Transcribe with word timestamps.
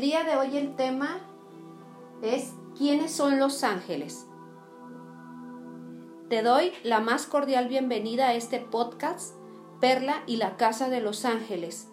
El 0.00 0.06
día 0.06 0.24
de 0.24 0.34
hoy 0.34 0.56
el 0.56 0.76
tema 0.76 1.20
es 2.22 2.54
¿quiénes 2.74 3.12
son 3.12 3.38
los 3.38 3.62
ángeles? 3.62 4.26
Te 6.30 6.42
doy 6.42 6.72
la 6.82 7.00
más 7.00 7.26
cordial 7.26 7.68
bienvenida 7.68 8.28
a 8.28 8.32
este 8.34 8.60
podcast 8.60 9.34
Perla 9.78 10.22
y 10.26 10.38
la 10.38 10.56
Casa 10.56 10.88
de 10.88 11.02
los 11.02 11.26
Ángeles. 11.26 11.90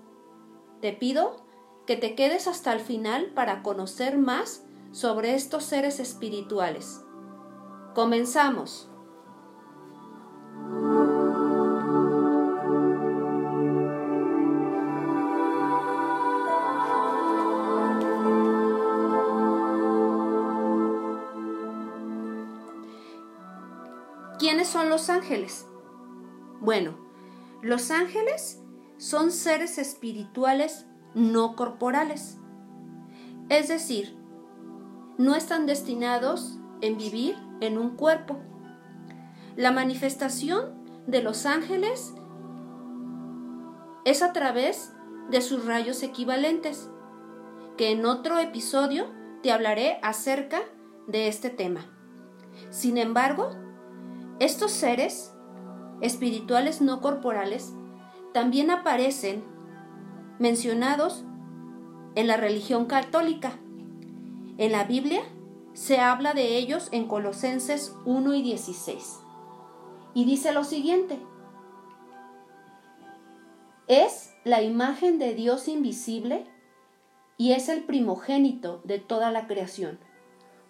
Te 0.80 0.94
pido 0.94 1.46
que 1.86 1.98
te 1.98 2.16
quedes 2.16 2.48
hasta 2.48 2.72
el 2.72 2.80
final 2.80 3.34
para 3.36 3.62
conocer 3.62 4.18
más 4.18 4.64
sobre 4.94 5.36
estos 5.36 5.66
seres 5.66 6.00
espirituales. 6.00 7.04
Comenzamos. 7.94 8.90
¿Quiénes 24.48 24.70
son 24.70 24.90
los 24.90 25.10
ángeles? 25.10 25.68
Bueno, 26.62 26.98
los 27.62 27.92
ángeles 27.92 28.64
son 28.96 29.32
seres 29.32 29.78
espirituales 29.78 30.86
no 31.14 31.58
corporales. 31.58 32.38
Es 33.50 33.68
decir, 33.68 34.16
no 35.18 35.36
están 35.36 35.66
destinados 35.66 36.60
en 36.80 36.98
vivir 36.98 37.36
en 37.60 37.78
un 37.78 37.98
cuerpo. 37.98 38.38
La 39.58 39.74
manifestación 39.74 41.04
de 41.08 41.22
los 41.22 41.46
ángeles 41.46 42.14
es 44.06 44.22
a 44.22 44.32
través 44.32 44.94
de 45.30 45.42
sus 45.42 45.66
rayos 45.66 46.04
equivalentes, 46.04 46.90
que 47.76 47.92
en 47.92 48.06
otro 48.06 48.40
episodio 48.40 49.12
te 49.44 49.52
hablaré 49.52 50.00
acerca 50.04 50.62
de 51.06 51.28
este 51.28 51.50
tema. 51.50 51.86
Sin 52.70 52.98
embargo, 52.98 53.67
estos 54.40 54.72
seres 54.72 55.34
espirituales 56.02 56.82
no 56.82 57.02
corporales 57.02 57.74
también 58.34 58.70
aparecen 58.70 59.44
mencionados 60.40 61.24
en 62.16 62.28
la 62.28 62.38
religión 62.38 62.86
católica. 62.86 63.54
En 64.58 64.72
la 64.72 64.84
Biblia 64.84 65.22
se 65.74 66.00
habla 66.00 66.34
de 66.34 66.58
ellos 66.58 66.90
en 66.92 67.08
Colosenses 67.08 67.96
1 68.06 68.34
y 68.34 68.42
16. 68.42 69.20
Y 70.14 70.26
dice 70.26 70.52
lo 70.52 70.64
siguiente, 70.64 71.20
es 73.88 74.34
la 74.44 74.62
imagen 74.64 75.20
de 75.20 75.34
Dios 75.34 75.68
invisible 75.68 76.46
y 77.38 77.52
es 77.52 77.70
el 77.70 77.84
primogénito 77.84 78.82
de 78.84 79.00
toda 79.00 79.32
la 79.32 79.48
creación, 79.48 80.00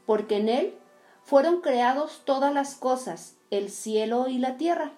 porque 0.06 0.38
en 0.38 0.50
Él 0.50 0.78
fueron 1.24 1.62
creados 1.62 2.24
todas 2.26 2.54
las 2.54 2.76
cosas, 2.76 3.37
el 3.50 3.70
cielo 3.70 4.28
y 4.28 4.38
la 4.38 4.58
tierra, 4.58 4.92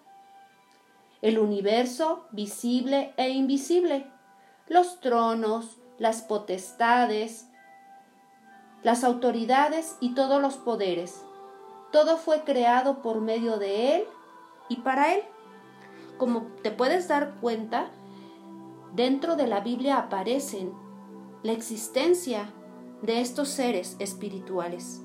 el 1.21 1.37
universo 1.37 2.25
visible 2.31 3.13
e 3.17 3.29
invisible, 3.29 4.07
los 4.67 4.99
tronos, 5.01 5.77
las 5.97 6.21
potestades, 6.21 7.47
las 8.83 9.03
autoridades 9.03 9.97
y 9.99 10.13
todos 10.13 10.41
los 10.41 10.55
poderes. 10.55 11.23
Todo 11.91 12.17
fue 12.17 12.43
creado 12.43 13.01
por 13.01 13.19
medio 13.19 13.57
de 13.57 13.95
Él 13.95 14.03
y 14.69 14.77
para 14.77 15.13
Él. 15.13 15.23
Como 16.17 16.43
te 16.63 16.71
puedes 16.71 17.07
dar 17.07 17.35
cuenta, 17.41 17.89
dentro 18.93 19.35
de 19.35 19.47
la 19.47 19.59
Biblia 19.59 19.97
aparecen 19.97 20.73
la 21.43 21.51
existencia 21.51 22.51
de 23.01 23.21
estos 23.21 23.49
seres 23.49 23.95
espirituales 23.99 25.01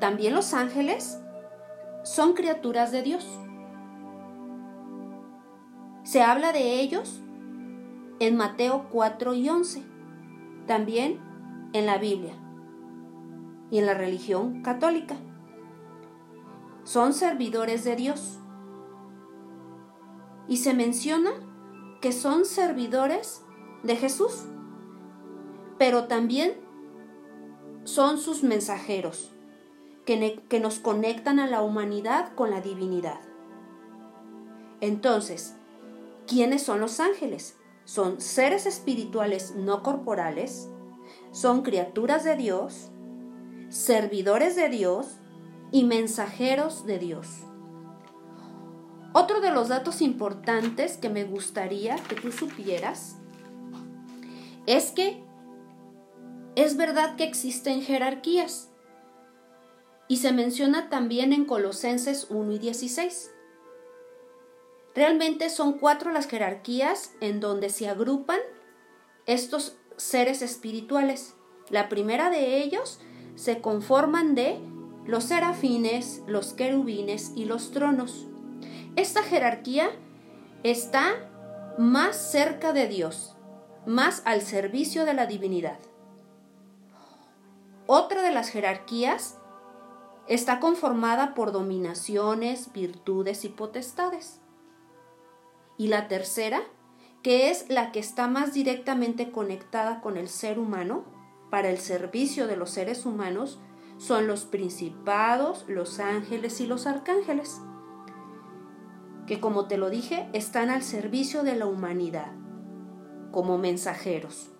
también 0.00 0.34
los 0.34 0.52
ángeles 0.52 1.20
son 2.02 2.34
criaturas 2.34 2.92
de 2.92 3.02
Dios. 3.02 3.26
Se 6.02 6.22
habla 6.22 6.52
de 6.52 6.80
ellos 6.80 7.22
en 8.20 8.36
Mateo 8.36 8.86
4 8.90 9.34
y 9.34 9.48
11, 9.48 9.82
también 10.66 11.20
en 11.72 11.86
la 11.86 11.98
Biblia 11.98 12.34
y 13.70 13.78
en 13.78 13.86
la 13.86 13.94
religión 13.94 14.62
católica. 14.62 15.16
Son 16.84 17.14
servidores 17.14 17.84
de 17.84 17.96
Dios. 17.96 18.38
Y 20.46 20.58
se 20.58 20.74
menciona 20.74 21.30
que 22.02 22.12
son 22.12 22.44
servidores 22.44 23.42
de 23.82 23.96
Jesús, 23.96 24.44
pero 25.78 26.04
también 26.04 26.52
son 27.84 28.18
sus 28.18 28.42
mensajeros 28.42 29.33
que, 30.04 30.60
nos 30.60 30.78
conectan 30.78 31.40
a 31.40 31.46
la 31.46 31.62
humanidad 31.62 32.34
con 32.34 32.50
la 32.50 32.60
divinidad. 32.60 33.20
Entonces, 34.80 35.56
¿quiénes 36.26 36.62
son 36.62 36.80
los 36.80 37.00
ángeles? 37.00 37.56
Son 37.84 38.20
seres 38.20 38.66
espirituales 38.66 39.54
no 39.56 39.82
corporales, 39.82 40.68
son 41.32 41.62
criaturas 41.62 42.24
de 42.24 42.36
Dios, 42.36 42.90
servidores 43.68 44.56
de 44.56 44.68
Dios 44.68 45.18
y 45.70 45.84
mensajeros 45.84 46.86
de 46.86 46.98
Dios. 46.98 47.28
Otro 49.12 49.40
de 49.40 49.50
los 49.50 49.68
datos 49.68 50.02
importantes 50.02 50.96
que 50.96 51.08
me 51.08 51.24
gustaría 51.24 51.96
que 51.96 52.16
tú 52.16 52.32
supieras 52.32 53.16
es 54.66 54.90
que 54.90 55.22
es 56.56 56.76
verdad 56.76 57.16
que 57.16 57.24
existen 57.24 57.82
jerarquías 57.82 58.70
y 60.14 60.16
se 60.16 60.30
menciona 60.30 60.90
también 60.90 61.32
en 61.32 61.44
Colosenses 61.44 62.28
1 62.30 62.52
y 62.52 62.58
16. 62.60 63.32
Realmente 64.94 65.50
son 65.50 65.72
cuatro 65.72 66.12
las 66.12 66.28
jerarquías 66.28 67.14
en 67.20 67.40
donde 67.40 67.68
se 67.68 67.88
agrupan 67.88 68.38
estos 69.26 69.76
seres 69.96 70.40
espirituales. 70.40 71.34
La 71.68 71.88
primera 71.88 72.30
de 72.30 72.62
ellos 72.62 73.00
se 73.34 73.60
conforman 73.60 74.36
de 74.36 74.60
los 75.04 75.24
serafines, 75.24 76.22
los 76.28 76.52
querubines 76.52 77.32
y 77.34 77.46
los 77.46 77.72
tronos. 77.72 78.28
Esta 78.94 79.24
jerarquía 79.24 79.90
está 80.62 81.28
más 81.76 82.14
cerca 82.14 82.72
de 82.72 82.86
Dios, 82.86 83.34
más 83.84 84.22
al 84.26 84.42
servicio 84.42 85.06
de 85.06 85.14
la 85.14 85.26
divinidad. 85.26 85.80
Otra 87.88 88.22
de 88.22 88.30
las 88.30 88.50
jerarquías 88.50 89.40
está 90.28 90.60
conformada 90.60 91.34
por 91.34 91.52
dominaciones, 91.52 92.72
virtudes 92.72 93.44
y 93.44 93.48
potestades. 93.48 94.40
Y 95.76 95.88
la 95.88 96.08
tercera, 96.08 96.62
que 97.22 97.50
es 97.50 97.68
la 97.68 97.92
que 97.92 98.00
está 98.00 98.28
más 98.28 98.54
directamente 98.54 99.30
conectada 99.30 100.00
con 100.00 100.16
el 100.16 100.28
ser 100.28 100.58
humano, 100.58 101.04
para 101.50 101.70
el 101.70 101.78
servicio 101.78 102.46
de 102.46 102.56
los 102.56 102.70
seres 102.70 103.06
humanos, 103.06 103.60
son 103.98 104.26
los 104.26 104.44
principados, 104.44 105.64
los 105.68 106.00
ángeles 106.00 106.60
y 106.60 106.66
los 106.66 106.86
arcángeles, 106.86 107.60
que 109.26 109.40
como 109.40 109.66
te 109.66 109.78
lo 109.78 109.88
dije, 109.88 110.28
están 110.32 110.70
al 110.70 110.82
servicio 110.82 111.42
de 111.42 111.56
la 111.56 111.66
humanidad, 111.66 112.32
como 113.30 113.56
mensajeros. 113.56 114.53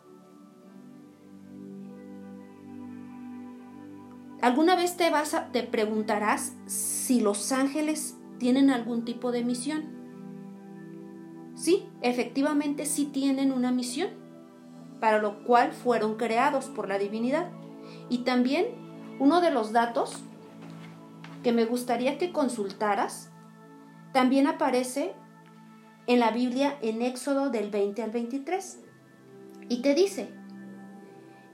¿Alguna 4.44 4.76
vez 4.76 4.98
te, 4.98 5.08
vas 5.08 5.34
te 5.52 5.62
preguntarás 5.62 6.52
si 6.66 7.22
los 7.22 7.50
ángeles 7.50 8.18
tienen 8.38 8.68
algún 8.68 9.06
tipo 9.06 9.32
de 9.32 9.42
misión? 9.42 9.86
Sí, 11.54 11.88
efectivamente 12.02 12.84
sí 12.84 13.06
tienen 13.06 13.52
una 13.52 13.72
misión, 13.72 14.10
para 15.00 15.16
lo 15.16 15.44
cual 15.44 15.72
fueron 15.72 16.16
creados 16.18 16.66
por 16.66 16.90
la 16.90 16.98
divinidad. 16.98 17.52
Y 18.10 18.18
también 18.18 18.66
uno 19.18 19.40
de 19.40 19.50
los 19.50 19.72
datos 19.72 20.22
que 21.42 21.52
me 21.52 21.64
gustaría 21.64 22.18
que 22.18 22.30
consultaras, 22.30 23.30
también 24.12 24.46
aparece 24.46 25.14
en 26.06 26.20
la 26.20 26.32
Biblia 26.32 26.76
en 26.82 27.00
Éxodo 27.00 27.48
del 27.48 27.70
20 27.70 28.02
al 28.02 28.10
23. 28.10 28.84
Y 29.70 29.80
te 29.80 29.94
dice, 29.94 30.34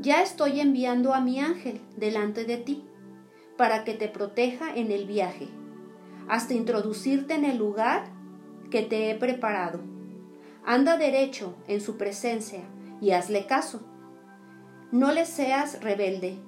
ya 0.00 0.22
estoy 0.22 0.60
enviando 0.60 1.12
a 1.12 1.20
mi 1.20 1.40
ángel 1.40 1.80
delante 1.96 2.44
de 2.44 2.56
ti, 2.56 2.84
para 3.56 3.84
que 3.84 3.92
te 3.92 4.08
proteja 4.08 4.74
en 4.74 4.90
el 4.90 5.06
viaje, 5.06 5.48
hasta 6.28 6.54
introducirte 6.54 7.34
en 7.34 7.44
el 7.44 7.58
lugar 7.58 8.04
que 8.70 8.82
te 8.82 9.10
he 9.10 9.14
preparado. 9.14 9.80
Anda 10.64 10.96
derecho 10.96 11.54
en 11.68 11.82
su 11.82 11.98
presencia 11.98 12.62
y 13.00 13.10
hazle 13.10 13.46
caso. 13.46 13.82
No 14.90 15.12
le 15.12 15.26
seas 15.26 15.82
rebelde. 15.82 16.38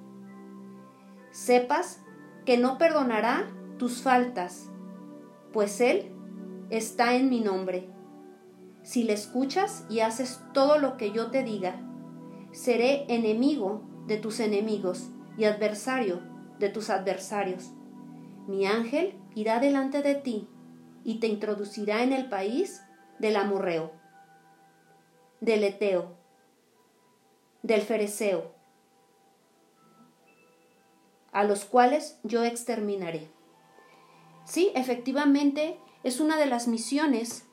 Sepas 1.31 2.01
que 2.45 2.57
no 2.57 2.77
perdonará 2.77 3.47
tus 3.77 4.01
faltas, 4.01 4.69
pues 5.51 5.79
Él 5.81 6.11
está 6.71 7.15
en 7.15 7.29
mi 7.29 7.41
nombre. 7.41 7.87
Si 8.81 9.03
le 9.03 9.13
escuchas 9.13 9.85
y 9.89 9.99
haces 9.99 10.41
todo 10.53 10.79
lo 10.79 10.97
que 10.97 11.11
yo 11.11 11.29
te 11.29 11.43
diga, 11.43 11.75
seré 12.53 13.05
enemigo 13.09 13.81
de 14.07 14.17
tus 14.17 14.39
enemigos 14.39 15.09
y 15.37 15.45
adversario 15.45 16.21
de 16.59 16.69
tus 16.69 16.89
adversarios. 16.89 17.71
Mi 18.47 18.67
ángel 18.67 19.19
irá 19.35 19.59
delante 19.59 20.01
de 20.01 20.15
ti 20.15 20.47
y 21.03 21.19
te 21.19 21.27
introducirá 21.27 22.03
en 22.03 22.13
el 22.13 22.29
país 22.29 22.81
del 23.19 23.35
amorreo, 23.35 23.91
del 25.41 25.63
eteo, 25.63 26.15
del 27.63 27.81
fereceo, 27.81 28.53
a 31.31 31.43
los 31.43 31.65
cuales 31.65 32.19
yo 32.23 32.43
exterminaré. 32.43 33.29
Sí, 34.45 34.71
efectivamente, 34.75 35.79
es 36.03 36.19
una 36.19 36.37
de 36.37 36.45
las 36.45 36.67
misiones 36.67 37.45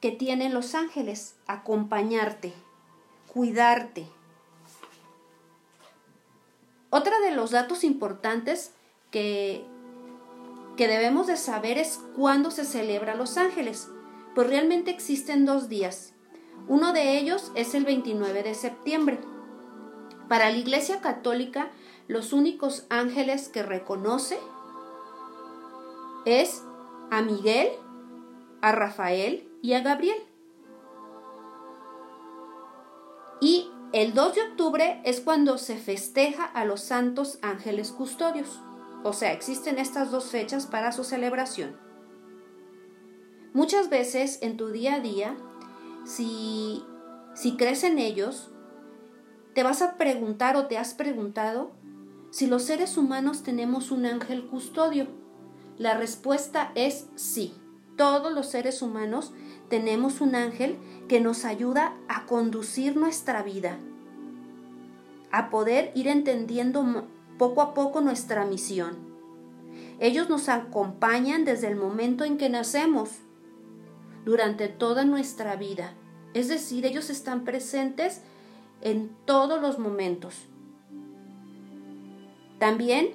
que 0.00 0.12
tienen 0.12 0.54
los 0.54 0.74
ángeles, 0.74 1.36
acompañarte, 1.46 2.52
cuidarte. 3.36 4.08
Otra 6.88 7.20
de 7.20 7.32
los 7.32 7.50
datos 7.50 7.84
importantes 7.84 8.72
que, 9.10 9.62
que 10.78 10.88
debemos 10.88 11.26
de 11.26 11.36
saber 11.36 11.76
es 11.76 12.00
cuándo 12.16 12.50
se 12.50 12.64
celebra 12.64 13.14
Los 13.14 13.36
Ángeles. 13.36 13.90
Pues 14.34 14.46
realmente 14.46 14.90
existen 14.90 15.44
dos 15.44 15.68
días. 15.68 16.14
Uno 16.66 16.94
de 16.94 17.18
ellos 17.18 17.52
es 17.54 17.74
el 17.74 17.84
29 17.84 18.42
de 18.42 18.54
septiembre. 18.54 19.18
Para 20.30 20.48
la 20.48 20.56
Iglesia 20.56 21.02
Católica, 21.02 21.70
los 22.08 22.32
únicos 22.32 22.86
ángeles 22.88 23.50
que 23.50 23.62
reconoce 23.62 24.38
es 26.24 26.62
a 27.10 27.20
Miguel, 27.20 27.68
a 28.62 28.72
Rafael 28.72 29.46
y 29.60 29.74
a 29.74 29.80
Gabriel. 29.80 30.26
Y 33.40 33.70
el 33.92 34.14
2 34.14 34.34
de 34.34 34.42
octubre 34.42 35.00
es 35.04 35.20
cuando 35.20 35.58
se 35.58 35.76
festeja 35.76 36.44
a 36.44 36.64
los 36.64 36.80
santos 36.80 37.38
ángeles 37.42 37.92
custodios. 37.92 38.60
O 39.04 39.12
sea, 39.12 39.32
existen 39.32 39.78
estas 39.78 40.10
dos 40.10 40.26
fechas 40.26 40.66
para 40.66 40.92
su 40.92 41.04
celebración. 41.04 41.76
Muchas 43.52 43.88
veces 43.88 44.38
en 44.42 44.56
tu 44.56 44.68
día 44.68 44.96
a 44.96 45.00
día, 45.00 45.36
si, 46.04 46.84
si 47.34 47.56
crees 47.56 47.84
en 47.84 47.98
ellos, 47.98 48.50
te 49.54 49.62
vas 49.62 49.80
a 49.80 49.96
preguntar 49.96 50.56
o 50.56 50.66
te 50.66 50.76
has 50.76 50.92
preguntado 50.92 51.72
si 52.30 52.46
los 52.46 52.64
seres 52.64 52.98
humanos 52.98 53.42
tenemos 53.42 53.90
un 53.90 54.04
ángel 54.04 54.46
custodio. 54.46 55.06
La 55.78 55.96
respuesta 55.96 56.72
es 56.74 57.08
sí. 57.14 57.54
Todos 57.96 58.32
los 58.32 58.46
seres 58.50 58.82
humanos 58.82 59.32
tenemos 59.68 60.20
un 60.20 60.34
ángel 60.34 60.76
que 61.08 61.20
nos 61.20 61.44
ayuda 61.44 61.94
a 62.08 62.26
conducir 62.26 62.96
nuestra 62.96 63.42
vida, 63.42 63.78
a 65.30 65.50
poder 65.50 65.92
ir 65.94 66.08
entendiendo 66.08 67.06
poco 67.38 67.62
a 67.62 67.74
poco 67.74 68.00
nuestra 68.00 68.44
misión. 68.44 68.96
Ellos 69.98 70.28
nos 70.28 70.48
acompañan 70.48 71.44
desde 71.44 71.68
el 71.68 71.76
momento 71.76 72.24
en 72.24 72.38
que 72.38 72.48
nacemos, 72.48 73.10
durante 74.26 74.68
toda 74.68 75.04
nuestra 75.04 75.56
vida. 75.56 75.94
Es 76.34 76.48
decir, 76.48 76.84
ellos 76.84 77.10
están 77.10 77.44
presentes 77.44 78.20
en 78.82 79.10
todos 79.24 79.62
los 79.62 79.78
momentos. 79.78 80.34
También 82.58 83.10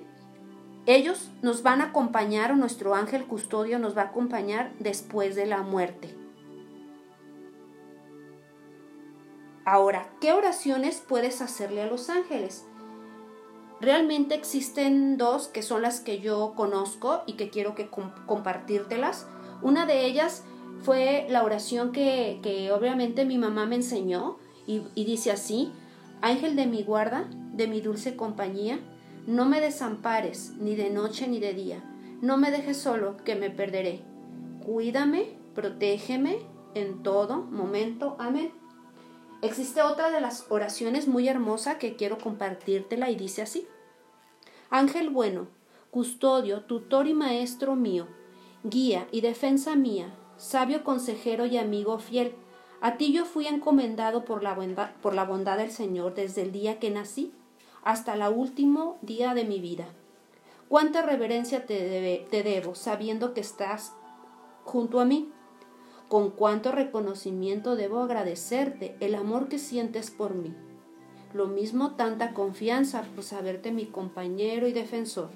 ellos 0.86 1.30
nos 1.42 1.64
van 1.64 1.82
a 1.82 1.86
acompañar 1.86 2.52
o 2.52 2.56
nuestro 2.56 2.96
ángel 2.96 3.26
custodio 3.26 3.78
nos 3.78 3.96
va 3.96 4.04
a 4.04 4.06
acompañar 4.06 4.72
después 4.80 5.36
de 5.36 5.46
la 5.46 5.62
muerte. 5.62 6.21
Ahora, 9.66 10.10
¿qué 10.20 10.34
oraciones 10.34 11.04
puedes 11.08 11.42
hacerle 11.42 11.84
a 11.84 11.88
los 11.88 12.10
ángeles? 12.10 12.66
Realmente 13.80 14.34
existen 14.34 15.18
dos 15.18 15.48
que 15.48 15.62
son 15.62 15.84
las 15.84 16.00
que 16.00 16.20
yo 16.20 16.54
conozco 16.56 17.22
y 17.28 17.34
que 17.34 17.50
quiero 17.50 17.76
que 17.76 17.90
compartírtelas. 18.26 19.28
Una 19.62 19.86
de 19.86 20.06
ellas 20.06 20.44
fue 20.84 21.28
la 21.30 21.44
oración 21.44 21.92
que, 21.92 22.72
obviamente 22.76 23.26
mi 23.26 23.38
mamá 23.38 23.66
me 23.66 23.76
enseñó 23.76 24.38
y, 24.66 24.84
y 24.96 25.06
dice 25.06 25.32
así, 25.32 25.72
Ángel 26.22 26.56
de 26.56 26.66
mi 26.66 26.84
guarda, 26.84 27.28
de 27.54 27.68
mi 27.68 27.82
dulce 27.82 28.16
compañía, 28.16 28.80
no 29.28 29.46
me 29.46 29.62
desampares 29.62 30.54
ni 30.58 30.76
de 30.76 30.90
noche 30.90 31.28
ni 31.28 31.40
de 31.40 31.54
día, 31.54 31.84
no 32.22 32.38
me 32.38 32.50
dejes 32.50 32.78
solo, 32.78 33.18
que 33.18 33.36
me 33.36 33.52
perderé. 33.52 34.02
Cuídame, 34.66 35.38
protégeme 35.54 36.40
en 36.74 37.04
todo 37.04 37.38
momento. 37.38 38.16
Amén. 38.20 38.61
Existe 39.42 39.82
otra 39.82 40.12
de 40.12 40.22
las 40.22 40.46
oraciones 40.50 41.08
muy 41.08 41.28
hermosa 41.28 41.80
que 41.80 41.96
quiero 41.96 42.20
compartírtela 42.20 43.10
y 43.10 43.16
dice 43.16 43.42
así. 43.42 43.68
Ángel 44.70 45.10
bueno, 45.10 45.48
custodio, 45.90 46.62
tutor 46.62 47.08
y 47.08 47.16
maestro 47.16 47.76
mío, 47.76 48.08
guía 48.64 49.08
y 49.12 49.22
defensa 49.22 49.76
mía, 49.76 50.14
sabio 50.38 50.84
consejero 50.84 51.48
y 51.48 51.58
amigo 51.58 51.98
fiel, 51.98 52.36
a 52.82 52.98
ti 52.98 53.14
yo 53.14 53.26
fui 53.26 53.48
encomendado 53.48 54.26
por 54.26 54.44
la, 54.44 54.54
bondad, 54.54 55.58
del 55.58 55.72
Señor 55.72 56.14
desde 56.14 56.44
el 56.44 56.52
día 56.52 56.80
que 56.80 56.92
nací 56.92 57.34
hasta 57.84 58.14
el 58.14 58.22
último 58.34 59.00
día 59.02 59.34
de 59.34 59.44
mi 59.44 59.60
vida. 59.60 59.86
Cuánta 60.70 61.02
reverencia 61.02 61.66
te, 61.66 62.28
te 62.30 62.44
debo, 62.44 62.76
sabiendo 62.76 63.34
que 63.34 63.42
estás 63.42 63.94
junto 64.66 65.00
a 65.00 65.06
mí 65.06 65.32
con 66.12 66.30
cuánto 66.30 66.74
reconocimiento 66.74 67.78
debo 67.78 68.04
agradecerte 68.04 68.98
el 69.00 69.16
amor 69.16 69.48
que 69.48 69.58
sientes 69.58 70.12
por 70.12 70.36
mí. 70.36 70.54
Lo 71.34 71.48
mismo 71.48 71.92
tanta 71.92 72.34
confianza 72.34 73.04
por 73.16 73.24
saberte 73.24 73.72
mi 73.72 73.86
compañero 73.86 74.68
y 74.68 74.74
defensor. 74.74 75.30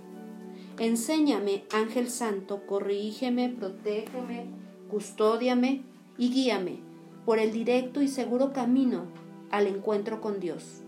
Enséñame, 0.77 1.63
Ángel 1.71 2.09
Santo, 2.09 2.67
corrígeme, 2.67 3.47
protégeme, 3.47 4.47
custódiame 4.89 5.83
y 6.17 6.29
guíame 6.31 6.79
por 7.23 7.39
el 7.39 7.53
directo 7.53 8.01
y 8.01 8.09
seguro 8.09 8.51
camino 8.51 9.05
al 9.51 9.67
encuentro 9.67 10.19
con 10.19 10.41
Dios. 10.41 10.81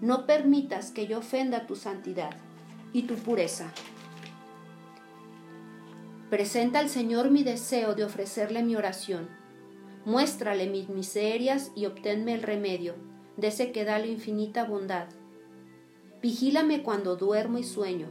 No 0.00 0.26
permitas 0.26 0.90
que 0.90 1.06
yo 1.06 1.18
ofenda 1.18 1.68
tu 1.68 1.76
santidad 1.76 2.36
y 2.92 3.02
tu 3.02 3.14
pureza. 3.14 3.72
Presenta 6.30 6.80
al 6.80 6.90
Señor 6.90 7.30
mi 7.30 7.42
deseo 7.42 7.94
de 7.94 8.04
ofrecerle 8.04 8.62
mi 8.62 8.76
oración. 8.76 9.30
Muéstrale 10.04 10.68
mis 10.68 10.90
miserias 10.90 11.72
y 11.74 11.86
obténme 11.86 12.34
el 12.34 12.42
remedio 12.42 12.96
de 13.38 13.46
ese 13.46 13.72
que 13.72 13.86
da 13.86 13.98
la 13.98 14.08
infinita 14.08 14.64
bondad. 14.64 15.06
Vigílame 16.20 16.82
cuando 16.82 17.16
duermo 17.16 17.56
y 17.56 17.64
sueño. 17.64 18.08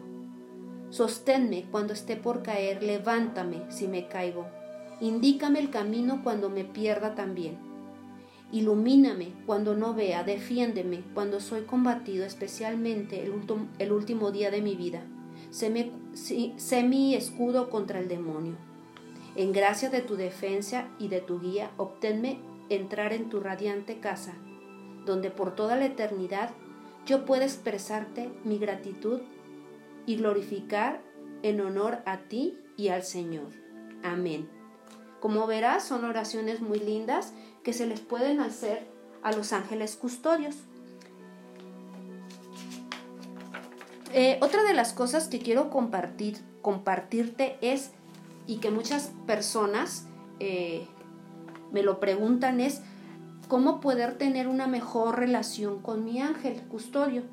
Sosténme 0.90 1.68
cuando 1.70 1.94
esté 1.94 2.16
por 2.16 2.42
caer, 2.42 2.82
levántame 2.82 3.62
si 3.70 3.88
me 3.88 4.08
caigo. 4.08 4.48
Indícame 5.00 5.60
el 5.60 5.70
camino 5.70 6.22
cuando 6.24 6.50
me 6.50 6.64
pierda 6.64 7.14
también. 7.14 7.60
Ilumíname 8.52 9.34
cuando 9.46 9.76
no 9.76 9.94
vea, 9.94 10.24
defiéndeme 10.24 11.04
cuando 11.14 11.40
soy 11.40 11.66
combatido, 11.66 12.26
especialmente 12.26 13.22
el, 13.22 13.32
el 13.78 13.92
último 13.92 14.32
día 14.32 14.50
de 14.50 14.64
mi 14.64 14.76
vida 14.76 15.04
sé, 15.50 16.84
mi 16.84 17.16
escudo 17.16 17.70
contra 17.70 18.00
el 18.00 18.08
demonio. 18.08 18.56
En 19.36 19.52
gracia 19.52 19.90
de 19.90 20.02
tu 20.02 20.16
defensa 20.16 20.88
y 21.00 21.10
de 21.10 21.22
tu 21.22 21.40
guía, 21.40 21.72
obténme 21.78 22.40
entrar 22.70 23.14
en 23.14 23.30
tu 23.30 23.40
radiante 23.40 24.00
casa, 24.00 24.34
donde 25.06 25.30
por 25.30 25.56
toda 25.56 25.76
la 25.76 25.86
eternidad 25.86 26.52
yo 27.06 27.26
pueda 27.26 27.46
expresarte 27.46 28.30
mi 28.44 28.58
gratitud 28.58 29.22
y 30.06 30.18
glorificar 30.18 31.02
en 31.44 31.62
honor 31.62 32.00
a 32.06 32.18
ti 32.18 32.58
y 32.76 32.90
al 32.90 33.04
Señor. 33.04 33.48
Amén. 34.04 34.50
Como 35.20 35.48
verás, 35.48 35.84
son 35.84 36.06
oraciones 36.06 36.62
muy 36.62 36.80
lindas 36.80 37.34
que 37.64 37.74
se 37.74 37.86
les 37.86 38.00
pueden 38.00 38.40
hacer 38.40 38.88
a 39.24 39.32
los 39.32 39.54
ángeles 39.54 39.96
custodios. 39.96 40.56
Eh, 44.14 44.38
otra 44.42 44.64
de 44.64 44.74
las 44.74 44.94
cosas 44.94 45.28
que 45.28 45.40
quiero 45.40 45.70
compartir, 45.70 46.38
compartirte 46.62 47.58
es, 47.62 47.92
y 48.46 48.58
que 48.58 48.72
muchas 48.72 49.12
personas 49.26 50.08
eh, 50.40 50.88
me 51.72 51.84
lo 51.84 52.00
preguntan, 52.00 52.62
es 52.62 52.82
cómo 53.48 53.82
poder 53.82 54.18
tener 54.18 54.48
una 54.48 54.68
mejor 54.68 55.20
relación 55.20 55.82
con 55.82 56.06
mi 56.06 56.22
ángel 56.22 56.62
custodio. 56.64 57.24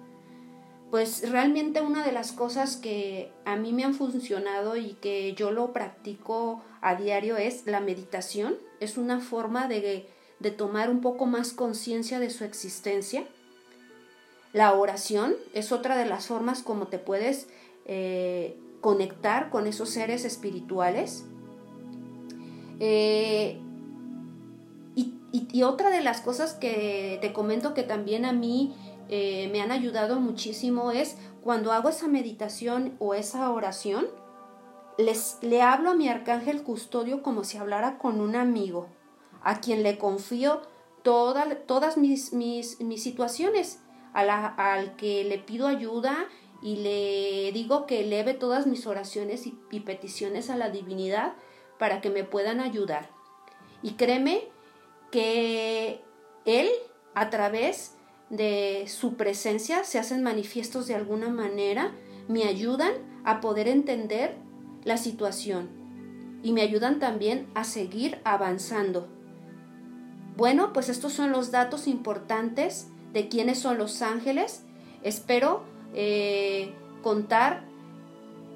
Pues 0.91 1.29
realmente 1.29 1.81
una 1.81 2.05
de 2.05 2.13
las 2.13 2.33
cosas 2.33 2.77
que 2.77 3.33
a 3.45 3.57
mí 3.57 3.73
me 3.73 3.85
han 3.85 3.95
funcionado 3.95 4.77
y 4.77 4.95
que 4.95 5.35
yo 5.35 5.51
lo 5.51 5.73
practico 5.73 6.63
a 6.81 6.95
diario 6.95 7.37
es 7.37 7.67
la 7.67 7.81
meditación. 7.81 8.57
Es 8.81 8.97
una 8.97 9.21
forma 9.21 9.67
de, 9.67 10.09
de 10.39 10.51
tomar 10.51 10.91
un 10.91 11.01
poco 11.01 11.27
más 11.27 11.53
conciencia 11.53 12.21
de 12.21 12.31
su 12.31 12.45
existencia 12.45 13.25
la 14.55 14.73
oración 14.73 15.35
es 15.53 15.73
otra 15.73 15.99
de 15.99 16.07
las 16.07 16.29
formas 16.29 16.63
como 16.63 16.87
te 16.87 16.99
puedes 16.99 17.49
eh, 17.85 18.57
conectar 18.81 19.51
con 19.51 19.67
esos 19.67 19.91
seres 19.91 20.25
espirituales. 20.25 21.27
Eh, 22.81 23.61
Y, 25.33 25.65
otra 25.65 25.91
de 25.91 26.01
las 26.01 26.21
cosas 26.21 26.55
que 26.55 27.19
te 27.21 27.33
comento 27.33 27.75
que 27.75 27.83
también 27.83 28.25
a 28.25 28.33
mí 28.33 28.73
eh, 29.09 29.49
me 29.51 29.61
han 29.61 29.73
ayudado 29.73 30.21
muchísimo 30.21 30.93
es 30.93 31.17
cuando 31.43 31.73
hago 31.73 31.89
esa 31.89 32.07
meditación 32.07 32.95
o 33.01 33.15
esa 33.15 33.51
oración, 33.51 34.07
les, 34.97 35.39
le 35.43 35.61
hablo 35.61 35.91
a 35.91 35.95
mi 35.95 36.09
arcángel 36.09 36.63
custodio 36.63 37.23
como 37.25 37.43
si 37.43 37.59
hablara 37.59 37.99
con 37.99 38.21
un 38.21 38.37
amigo, 38.37 38.87
a 39.43 39.61
quien 39.61 39.83
le 39.83 39.99
confío 39.99 40.63
todas 41.03 41.97
mis, 41.97 42.33
mis, 42.33 42.81
mis 42.81 43.03
situaciones, 43.03 43.81
al 44.15 44.97
que 44.97 45.25
le 45.25 45.39
pido 45.39 45.67
ayuda 45.67 46.29
y 46.63 46.77
le 46.77 47.53
digo 47.53 47.85
que 47.85 48.01
eleve 48.01 48.33
todas 48.33 48.67
mis 48.67 48.87
oraciones 48.87 49.47
y, 49.47 49.81
peticiones 49.81 50.49
a 50.49 50.57
la 50.57 50.71
divinidad 50.71 51.35
para 51.79 52.01
que 52.01 52.09
me 52.09 52.25
puedan 52.25 52.61
ayudar. 52.61 53.11
Y 53.83 53.93
créeme 53.93 54.49
que 55.11 56.01
Él, 56.47 56.69
a 57.15 57.29
través 57.29 57.97
de 58.31 58.87
su 58.89 59.17
presencia, 59.17 59.85
se 59.85 59.99
hacen 59.99 60.23
manifiestos 60.23 60.87
de 60.87 60.95
alguna 60.95 61.29
manera, 61.29 61.93
me 62.29 62.45
ayudan 62.45 62.93
a 63.25 63.43
poder 63.43 63.69
entender 63.69 64.37
la 64.85 64.97
situación 64.97 65.69
y 66.43 66.53
me 66.53 66.63
ayudan 66.63 66.99
también 66.99 67.47
a 67.55 67.65
seguir 67.65 68.21
avanzando. 68.25 69.09
Bueno, 70.37 70.73
pues 70.73 70.89
estos 70.89 71.13
son 71.13 71.31
los 71.31 71.51
datos 71.51 71.87
importantes 71.87 72.89
de 73.15 73.29
quiénes 73.29 73.59
son 73.59 73.79
los 73.79 74.03
ángeles. 74.03 74.65
Espero 75.03 75.63
eh, 75.95 76.75
contar 77.03 77.63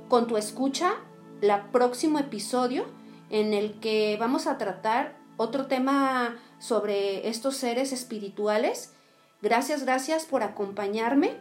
con 0.09 0.27
tu 0.27 0.37
escucha 0.37 0.95
la 1.41 1.71
próximo 1.71 2.19
episodio 2.19 2.85
en 3.31 3.55
el 3.55 3.79
que 3.81 4.17
vamos 4.19 4.47
a 4.47 4.59
tratar 4.59 5.17
otro 5.37 5.67
tema 5.67 6.37
sobre 6.59 7.29
estos 7.29 7.57
seres 7.57 7.93
espirituales. 7.93 8.93
Gracias, 9.41 9.85
gracias 9.85 10.25
por 10.27 10.43
acompañarme 10.43 11.37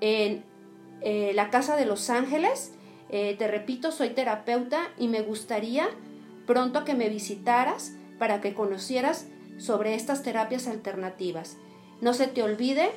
en 0.00 0.44
eh, 1.00 1.32
la 1.34 1.50
Casa 1.50 1.76
de 1.76 1.86
los 1.86 2.08
Ángeles. 2.10 2.72
Eh, 3.10 3.34
te 3.36 3.48
repito, 3.48 3.90
soy 3.90 4.10
terapeuta 4.10 4.90
y 4.98 5.08
me 5.08 5.22
gustaría 5.22 5.88
pronto 6.46 6.84
que 6.84 6.94
me 6.94 7.08
visitaras 7.08 7.92
para 8.18 8.40
que 8.40 8.54
conocieras 8.54 9.26
sobre 9.58 9.94
estas 9.94 10.22
terapias 10.22 10.68
alternativas. 10.68 11.56
No 12.04 12.12
se 12.12 12.26
te 12.26 12.42
olvide 12.42 12.90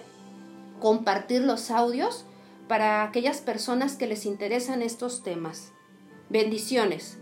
compartir 0.82 1.42
los 1.42 1.72
audios 1.72 2.26
para 2.68 3.04
aquellas 3.04 3.40
personas 3.40 3.96
que 3.96 4.06
les 4.06 4.26
interesan 4.26 4.82
estos 4.82 5.24
temas. 5.24 5.72
Bendiciones. 6.28 7.18